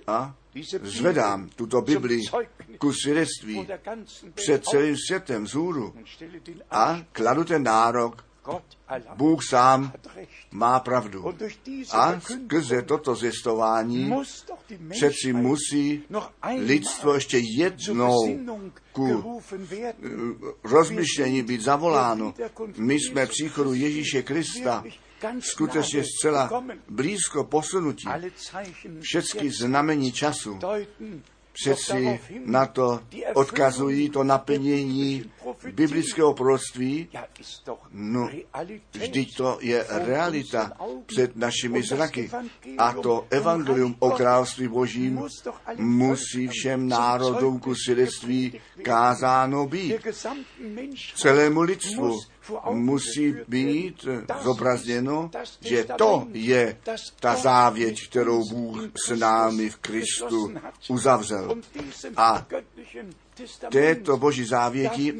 a 0.06 0.34
zvedám 0.82 1.48
tuto 1.48 1.82
Bibli 1.82 2.20
ku 2.78 2.92
svědectví 2.92 3.68
před 4.34 4.64
celým 4.64 4.96
světem 5.08 5.44
vzhůru 5.44 5.94
a 6.70 7.02
kladu 7.12 7.44
ten 7.44 7.62
nárok 7.62 8.24
Bůh 9.16 9.44
sám 9.44 9.92
má 10.50 10.80
pravdu. 10.80 11.34
A 11.92 12.20
skrze 12.20 12.82
toto 12.82 13.14
zjistování 13.14 14.12
přeci 14.90 15.32
musí 15.32 16.02
lidstvo 16.58 17.14
ještě 17.14 17.38
jednou 17.38 18.14
ku 18.92 19.40
eh, 19.52 19.94
rozmyšlení 20.64 21.42
být 21.42 21.60
zavoláno. 21.60 22.34
My 22.76 22.94
jsme 22.94 23.26
příchodu 23.26 23.74
Ježíše 23.74 24.22
Krista 24.22 24.84
skutečně 25.40 26.04
zcela 26.04 26.64
blízko 26.88 27.44
posunutí. 27.44 28.08
Všechny 29.00 29.50
znamení 29.50 30.12
času 30.12 30.58
přeci 31.52 32.20
na 32.44 32.66
to 32.66 33.00
odkazují 33.34 34.10
to 34.10 34.24
naplnění 34.24 35.30
biblického 35.72 36.34
proroctví. 36.34 37.08
No, 37.90 38.28
vždyť 38.92 39.36
to 39.36 39.58
je 39.60 39.86
realita 39.88 40.72
před 41.06 41.36
našimi 41.36 41.82
zraky. 41.82 42.30
A 42.78 42.92
to 42.92 43.26
evangelium 43.30 43.96
o 43.98 44.10
království 44.10 44.68
božím 44.68 45.22
musí 45.76 46.48
všem 46.48 46.88
národům 46.88 47.58
ku 47.58 47.74
svědectví 47.74 48.60
kázáno 48.82 49.66
být. 49.66 50.06
Celému 51.14 51.60
lidstvu 51.60 52.18
musí 52.70 53.34
být 53.48 54.04
zobrazněno, 54.42 55.30
že 55.60 55.84
to 55.98 56.26
je 56.32 56.78
ta 57.20 57.36
závěť, 57.36 58.08
kterou 58.08 58.48
Bůh 58.48 58.80
s 59.06 59.16
námi 59.16 59.70
v 59.70 59.76
Kristu 59.76 60.54
uzavřel. 60.88 61.56
A 62.16 62.46
této 63.70 64.16
boží 64.16 64.44
závěti 64.44 65.14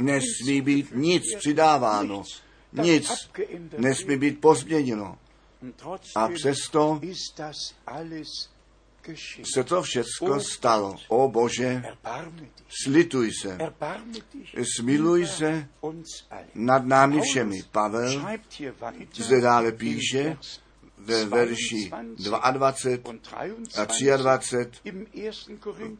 nesmí 0.00 0.60
být 0.60 0.88
nic 0.94 1.22
přidáváno, 1.38 2.22
nic 2.72 3.10
nesmí 3.78 4.16
být 4.16 4.40
pozměněno. 4.40 5.18
A 6.14 6.28
přesto 6.28 7.00
se 9.54 9.64
to 9.64 9.82
všecko 9.82 10.40
stalo. 10.40 10.96
O 11.08 11.28
Bože, 11.28 11.82
slituj 12.82 13.32
se, 13.32 13.58
smiluj 14.76 15.26
se 15.26 15.68
nad 16.54 16.86
námi 16.86 17.20
všemi. 17.20 17.62
Pavel 17.72 18.26
zde 19.14 19.40
dále 19.40 19.72
píše 19.72 20.36
ve 20.98 21.24
verši 21.24 21.90
22 22.16 23.12
a 23.76 24.16
23 24.16 24.92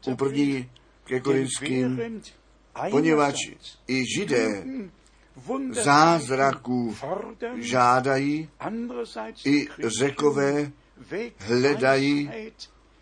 u 0.06 0.16
první 0.16 0.70
ke 1.04 1.20
Korinským, 1.20 2.20
poněvadž 2.90 3.36
i 3.88 4.04
židé 4.16 4.64
zázraků 5.70 6.96
žádají, 7.56 8.48
i 9.44 9.66
řekové 9.86 10.72
hledají 11.38 12.30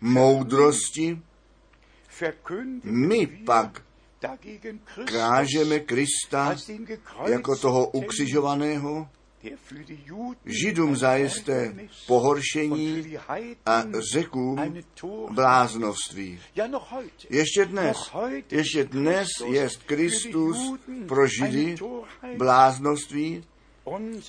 moudrosti, 0.05 1.21
my 2.83 3.27
pak 3.27 3.81
kážeme 5.05 5.79
Krista 5.79 6.55
jako 7.25 7.55
toho 7.55 7.87
ukřižovaného, 7.89 9.09
Židům 10.45 10.95
zajisté 10.95 11.75
pohoršení 12.07 13.17
a 13.65 13.83
řekům 14.13 14.83
bláznovství. 15.31 16.39
Ještě 17.29 17.65
dnes, 17.65 17.97
ještě 18.51 18.83
dnes 18.83 19.27
je 19.49 19.69
Kristus 19.85 20.57
pro 21.07 21.27
Židy 21.27 21.75
bláznovství 22.37 23.43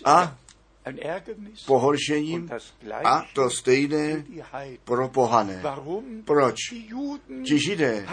a 0.05 0.39
pohoršením 1.67 2.51
a 3.05 3.25
to 3.35 3.51
stejné 3.51 4.25
pro 4.85 5.09
pohané. 5.09 5.63
Proč? 6.25 6.57
Ti 7.43 7.59
židé 7.59 8.07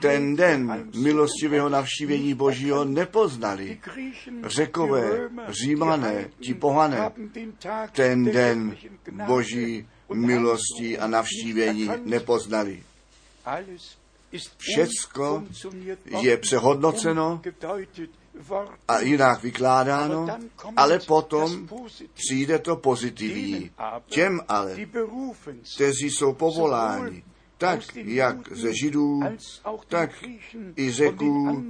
ten 0.00 0.36
den 0.36 0.90
milostivého 0.94 1.68
navštívení 1.68 2.34
Božího 2.34 2.84
nepoznali. 2.84 3.80
Řekové, 4.44 5.30
římané, 5.48 6.30
ti 6.40 6.54
pohané, 6.54 7.12
ten 7.92 8.24
den 8.24 8.76
Boží 9.26 9.88
milosti 10.12 10.98
a 10.98 11.06
navštívení 11.06 11.90
nepoznali. 12.04 12.82
Všecko 14.58 15.44
je 16.20 16.36
přehodnoceno 16.36 17.40
a 18.88 19.00
jinak 19.00 19.42
vykládáno, 19.42 20.26
ale 20.76 20.98
potom 20.98 21.68
přijde 22.14 22.58
to 22.58 22.76
pozitivní. 22.76 23.70
Těm 24.06 24.40
ale, 24.48 24.76
kteří 25.74 26.10
jsou 26.10 26.32
povoláni, 26.32 27.24
tak 27.58 27.80
jak 27.96 28.36
ze 28.52 28.74
Židů, 28.74 29.20
tak 29.88 30.10
i 30.76 30.92
Řeků 30.92 31.64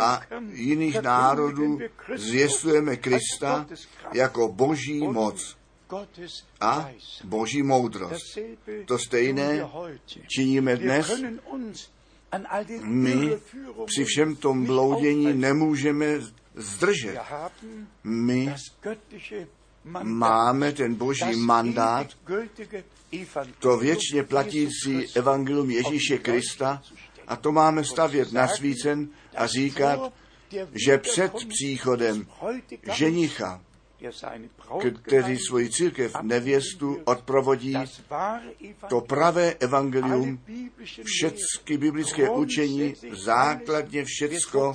a 0.00 0.22
jiných 0.52 1.00
národů 1.00 1.78
zvěstujeme 2.16 2.96
Krista 2.96 3.66
jako 4.12 4.48
boží 4.48 5.08
moc 5.08 5.56
a 6.60 6.90
boží 7.24 7.62
moudrost. 7.62 8.38
To 8.86 8.98
stejné 8.98 9.68
činíme 10.28 10.76
dnes 10.76 11.22
my 12.84 13.38
při 13.86 14.04
všem 14.04 14.36
tom 14.36 14.64
bloudění 14.64 15.32
nemůžeme 15.32 16.06
zdržet. 16.54 17.18
My 18.04 18.54
máme 20.02 20.72
ten 20.72 20.94
boží 20.94 21.36
mandát, 21.36 22.06
to 23.58 23.76
věčně 23.76 24.22
platící 24.22 25.06
evangelium 25.14 25.70
Ježíše 25.70 26.18
Krista 26.18 26.82
a 27.26 27.36
to 27.36 27.52
máme 27.52 27.84
stavět 27.84 28.32
na 28.32 28.48
svícen 28.48 29.08
a 29.36 29.46
říkat, 29.46 30.12
že 30.86 30.98
před 30.98 31.32
příchodem 31.48 32.26
ženicha 32.92 33.60
který 35.02 35.38
svoji 35.38 35.70
církev 35.70 36.12
nevěstu 36.22 36.98
odprovodí 37.04 37.74
to 38.88 39.00
pravé 39.00 39.54
evangelium, 39.60 40.40
všechny 41.04 41.76
biblické 41.76 42.30
učení, 42.30 42.94
základně 43.12 44.04
všecko, 44.04 44.74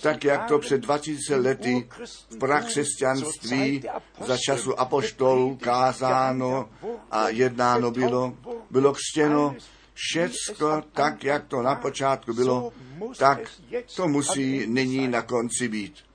tak 0.00 0.24
jak 0.24 0.48
to 0.48 0.58
před 0.58 0.80
2000 0.80 1.36
lety 1.36 1.88
v 2.30 2.38
prakřesťanství 2.38 3.82
za 4.26 4.36
času 4.46 4.80
apoštolů 4.80 5.56
kázáno 5.56 6.68
a 7.10 7.28
jednáno 7.28 7.90
bylo, 7.90 8.36
bylo 8.70 8.92
křtěno, 8.92 9.56
všecko 9.94 10.82
tak, 10.92 11.24
jak 11.24 11.46
to 11.46 11.62
na 11.62 11.74
počátku 11.74 12.34
bylo, 12.34 12.72
tak 13.18 13.50
to 13.96 14.08
musí 14.08 14.66
nyní 14.66 15.08
na 15.08 15.22
konci 15.22 15.68
být. 15.68 16.11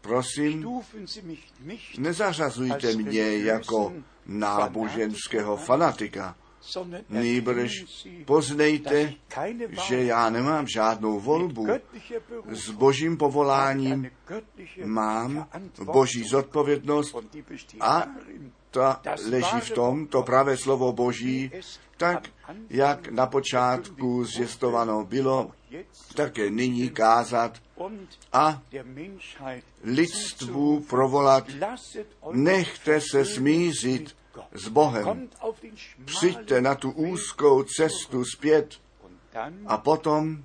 Prosím, 0.00 0.66
nezařazujte 1.98 2.96
mě 2.96 3.38
jako 3.38 3.92
náboženského 4.26 5.56
fanatika. 5.56 6.36
Nýbrž 7.08 7.84
poznejte, 8.24 9.14
že 9.88 10.04
já 10.04 10.30
nemám 10.30 10.66
žádnou 10.66 11.20
volbu. 11.20 11.66
S 12.46 12.70
božím 12.70 13.16
povoláním 13.16 14.10
mám 14.84 15.48
boží 15.84 16.24
zodpovědnost 16.24 17.16
a 17.80 18.06
ta 18.70 19.00
leží 19.30 19.60
v 19.60 19.70
tom, 19.70 20.06
to 20.06 20.22
pravé 20.22 20.56
slovo 20.56 20.92
Boží, 20.92 21.50
tak 21.96 22.28
jak 22.70 23.08
na 23.08 23.26
počátku 23.26 24.24
zjistováno 24.24 25.04
bylo, 25.04 25.50
také 26.14 26.50
nyní 26.50 26.90
kázat 26.90 27.58
a 28.32 28.62
lidstvu 29.82 30.80
provolat, 30.80 31.46
nechte 32.32 33.00
se 33.00 33.24
smířit 33.24 34.16
s 34.52 34.68
Bohem. 34.68 35.28
Přijďte 36.04 36.60
na 36.60 36.74
tu 36.74 36.90
úzkou 36.90 37.62
cestu 37.62 38.24
zpět 38.24 38.74
a 39.66 39.78
potom 39.78 40.44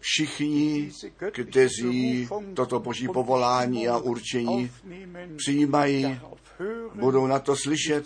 všichni, 0.00 0.90
kteří 1.30 2.28
toto 2.54 2.80
boží 2.80 3.08
povolání 3.08 3.88
a 3.88 3.98
určení 3.98 4.70
přijímají, 5.36 6.20
budou 6.94 7.26
na 7.26 7.38
to 7.38 7.56
slyšet, 7.56 8.04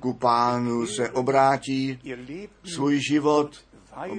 ku 0.00 0.12
pánu 0.12 0.86
se 0.86 1.10
obrátí, 1.10 1.98
svůj 2.64 3.00
život 3.10 3.64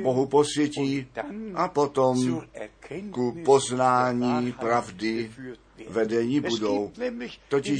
Bohu 0.03 0.25
posvětí 0.25 1.07
a 1.55 1.67
potom 1.67 2.41
ku 3.11 3.37
poznání 3.45 4.51
pravdy 4.51 5.31
vedení 5.89 6.39
budou. 6.39 6.91
Totiž 7.49 7.79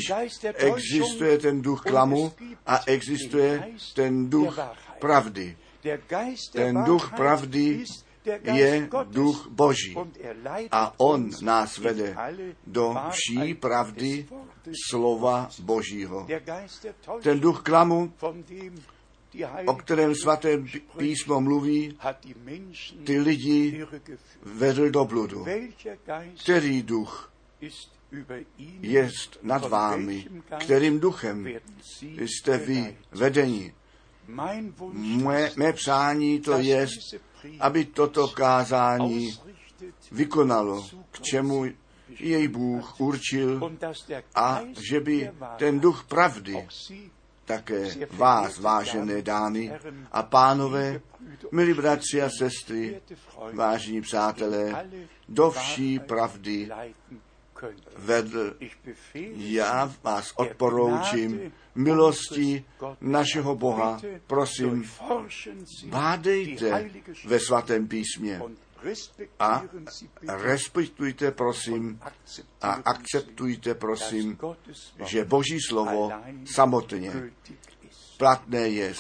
existuje 0.56 1.38
ten 1.38 1.62
duch 1.62 1.82
klamu 1.82 2.32
a 2.66 2.80
existuje 2.86 3.74
ten 3.96 4.30
duch 4.30 4.60
pravdy. 5.00 5.58
Ten 6.52 6.84
duch 6.84 7.12
pravdy 7.16 7.84
je 8.44 8.90
duch 9.04 9.48
Boží 9.50 9.96
a 10.72 10.94
on 11.00 11.30
nás 11.42 11.78
vede 11.78 12.16
do 12.68 12.96
vší 13.10 13.54
pravdy 13.54 14.28
slova 14.90 15.50
Božího. 15.60 16.28
Ten 17.24 17.40
duch 17.40 17.62
klamu, 17.64 18.14
o 19.66 19.76
kterém 19.76 20.16
svaté 20.16 20.64
písmo 20.98 21.42
mluví, 21.42 21.98
ty 23.04 23.20
lidi 23.20 23.86
vedl 24.42 24.90
do 24.90 25.06
bludu. 25.06 25.46
Který 26.44 26.84
duch 26.84 27.34
jest 28.82 29.40
nad 29.42 29.70
vámi, 29.70 30.26
kterým 30.60 31.00
duchem 31.00 31.48
jste 32.18 32.58
vy 32.58 32.98
vedeni. 33.12 33.74
Mé, 34.28 35.52
mé 35.56 35.74
přání 35.74 36.40
to 36.40 36.58
je, 36.58 36.88
aby 37.60 37.86
toto 37.86 38.28
kázání 38.28 39.40
vykonalo, 40.12 40.88
k 41.12 41.22
čemu 41.22 41.66
jej 42.20 42.48
Bůh 42.48 43.02
určil 43.02 43.78
a 44.36 44.62
že 44.90 45.00
by 45.00 45.32
ten 45.58 45.80
duch 45.80 46.04
pravdy 46.04 46.68
také 47.46 47.90
vás, 48.12 48.60
vážené 48.60 49.22
dámy 49.22 49.72
a 50.12 50.24
pánové, 50.24 51.02
milí 51.52 51.74
bratři 51.74 52.22
a 52.22 52.30
sestry, 52.40 53.02
vážení 53.54 54.02
přátelé, 54.02 54.90
do 55.30 55.52
vší 55.52 56.00
pravdy 56.00 56.70
vedl. 57.98 58.56
Já 59.36 59.94
vás 60.04 60.34
odporoučím 60.36 61.52
milosti 61.76 62.66
našeho 63.02 63.56
Boha. 63.56 64.02
Prosím, 64.28 64.90
bádejte 65.86 66.90
ve 67.26 67.40
svatém 67.40 67.88
písmě 67.88 68.42
a 69.40 69.64
respektujte, 70.28 71.32
prosím, 71.32 72.00
a 72.62 72.72
akceptujte, 72.72 73.76
prosím, 73.76 74.38
že 75.06 75.26
Boží 75.26 75.58
slovo 75.70 76.12
samotně 76.46 77.12
platné 78.18 78.68
je. 78.68 78.94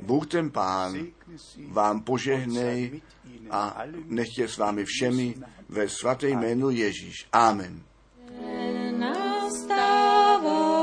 Bůh 0.00 0.26
ten 0.26 0.50
Pán 0.50 1.06
vám 1.68 2.00
požehnej 2.02 3.02
a 3.50 3.82
nechtě 4.04 4.48
s 4.48 4.56
vámi 4.56 4.84
všemi 4.84 5.34
ve 5.68 5.88
svaté 5.88 6.28
jménu 6.28 6.70
Ježíš. 6.70 7.28
Amen. 7.32 7.82
Nastává 8.98 10.76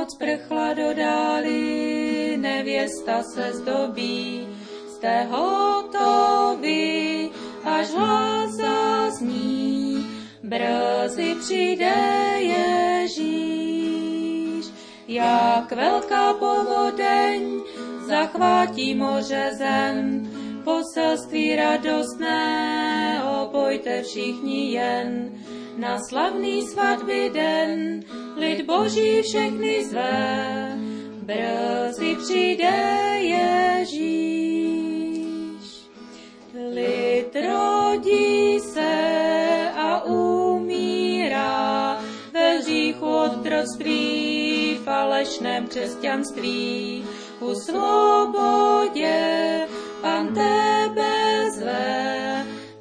noc 0.00 0.14
prchla 0.14 0.74
do 0.74 0.94
dály, 0.94 2.36
nevěsta 2.40 3.22
se 3.22 3.52
zdobí, 3.52 4.48
jste 4.88 5.22
hotoví, 5.22 7.30
až 7.64 7.90
hlas 7.90 8.50
zazní, 8.50 10.06
brzy 10.42 11.36
přijde 11.40 11.94
Ježíš. 12.38 13.46
Jak 15.08 15.72
velká 15.72 16.34
povodeň 16.34 17.60
zachvátí 18.08 18.94
moře 18.94 19.50
zem, 19.58 20.30
poselství 20.64 21.56
radostné, 21.56 22.89
opojte 23.70 24.02
všichni 24.02 24.72
jen 24.72 25.30
na 25.78 25.98
slavný 26.08 26.66
svatby 26.66 27.30
den, 27.34 28.02
lid 28.36 28.66
boží 28.66 29.22
všechny 29.22 29.84
zve, 29.84 30.78
brzy 31.22 32.16
přijde 32.24 32.74
Ježíš. 33.20 34.10
Lid 36.74 37.36
rodí 37.36 38.60
se 38.60 39.70
a 39.76 40.04
umírá 40.04 42.00
ve 42.32 42.58
hříchu 42.58 43.06
otroctví, 43.06 44.78
falešném 44.84 45.66
křesťanství, 45.66 47.04
ku 47.38 47.54
svobodě 47.54 49.20
Pan 50.00 50.34
tebe 50.34 51.50
zve, 51.50 52.19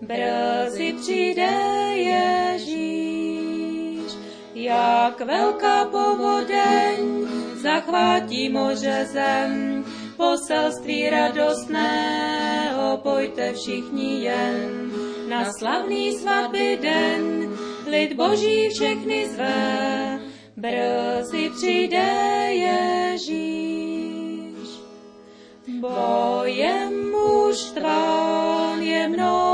brzy 0.10 0.94
přijde 1.02 1.52
Ježíš. 1.94 2.80
Jak 4.54 5.22
velká 5.22 5.86
povodeň 5.86 7.28
zachvátí 7.62 8.50
moře 8.50 9.08
zem, 9.12 9.86
poselství 10.18 11.10
radostné, 11.10 11.92
opojte 12.94 13.54
všichni 13.54 14.22
jen. 14.24 14.92
Na 15.30 15.54
slavný 15.54 16.12
svatby 16.18 16.80
den, 16.82 17.50
lid 17.88 18.14
boží 18.14 18.70
všechny 18.70 19.30
zve, 19.30 20.20
brzy 20.58 21.50
přijde 21.58 22.08
Ježíš. 22.50 23.60
Bojem 25.80 27.12
mužstván 27.12 28.82
je 28.82 29.08
mnohý 29.08 29.49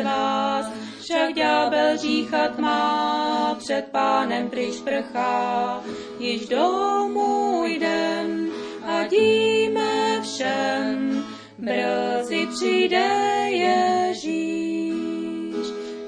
z 0.00 0.04
vás, 0.04 0.66
však 1.00 1.34
ďábel 1.34 1.96
říchat 1.96 2.58
má, 2.58 3.54
před 3.58 3.84
pánem 3.90 4.50
pryč 4.50 4.80
prchá, 4.80 5.80
již 6.18 6.48
domů 6.48 7.62
jdem 7.66 8.50
a 8.86 9.06
díme 9.06 10.20
všem, 10.22 11.24
brzy 11.58 12.48
přijde 12.56 13.08
Ježíš. 13.48 14.90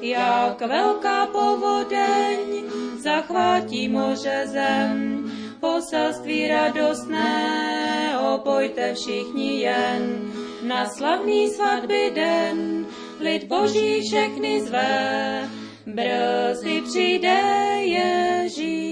Jak 0.01 0.61
velká 0.61 1.27
povodeň 1.27 2.39
zachvátí 2.99 3.89
moře 3.89 4.43
zem, 4.47 5.25
poselství 5.61 6.49
radostné, 6.49 8.19
opojte 8.35 8.95
všichni 8.95 9.61
jen. 9.61 10.33
Na 10.63 10.87
slavný 10.87 11.51
svatby 11.51 12.13
den, 12.15 12.82
lid 13.23 13.45
boží 13.45 14.01
všechny 14.03 14.61
zve, 14.61 15.49
brzy 15.87 16.83
přijde 16.89 17.39
Ježíš. 17.81 18.92